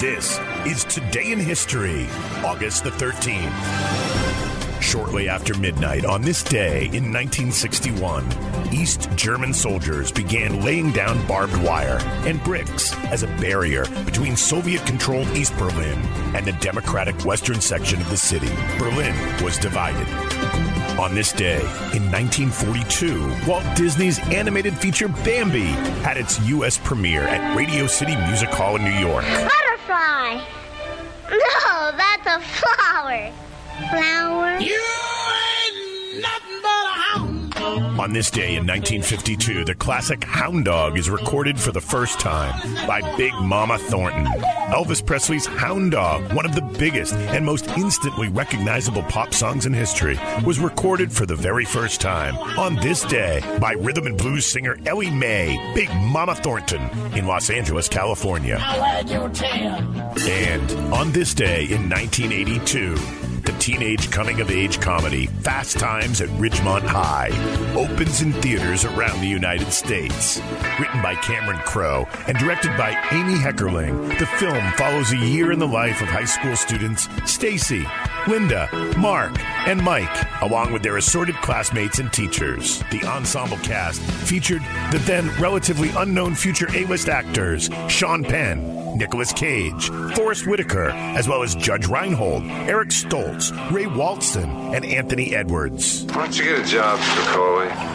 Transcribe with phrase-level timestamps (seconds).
[0.00, 2.06] This is Today in History,
[2.42, 3.52] August the 13th.
[4.80, 8.26] Shortly after midnight on this day in 1961,
[8.72, 14.86] East German soldiers began laying down barbed wire and bricks as a barrier between Soviet
[14.86, 15.98] controlled East Berlin
[16.34, 18.48] and the democratic western section of the city.
[18.78, 19.14] Berlin
[19.44, 20.08] was divided.
[20.98, 21.60] On this day,
[21.92, 25.66] in 1942, Walt Disney's animated feature Bambi
[26.00, 26.78] had its U.S.
[26.78, 29.26] premiere at Radio City Music Hall in New York.
[31.30, 33.32] No, that's a flower.
[33.90, 34.58] Flower.
[34.58, 34.78] You
[37.70, 42.52] On this day in 1952, the classic Hound Dog is recorded for the first time
[42.86, 44.26] by Big Mama Thornton.
[44.70, 49.72] Elvis Presley's Hound Dog, one of the biggest and most instantly recognizable pop songs in
[49.72, 54.46] history, was recorded for the very first time on this day by rhythm and blues
[54.46, 56.82] singer Willie Mae, Big Mama Thornton,
[57.16, 58.58] in Los Angeles, California.
[58.60, 59.76] I wag your tail.
[60.28, 66.28] And on this day in 1982, the teenage coming of age comedy Fast Times at
[66.30, 67.30] Ridgemont High
[67.74, 70.40] opens in theaters around the United States.
[70.78, 75.58] Written by Cameron Crowe and directed by Amy Heckerling, the film follows a year in
[75.58, 77.86] the life of high school students Stacy,
[78.26, 79.32] Linda, Mark,
[79.66, 82.82] and Mike, along with their assorted classmates and teachers.
[82.90, 89.88] The ensemble cast featured the then relatively unknown future A-list actors Sean Penn, Nicolas Cage,
[90.14, 96.04] Forest Whitaker, as well as Judge Reinhold, Eric Stoltz, Ray Walston, and Anthony Edwards.
[96.04, 97.89] Why don't you get a job, Spicoli?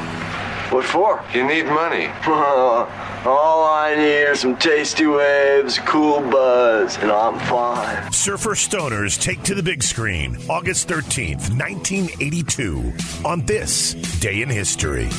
[0.71, 1.23] What for?
[1.33, 2.07] You need money.
[2.27, 8.11] All I need are some tasty waves, cool buzz, and I'm fine.
[8.11, 12.93] Surfer Stoners take to the big screen August 13th, 1982,
[13.25, 15.09] on this day in history.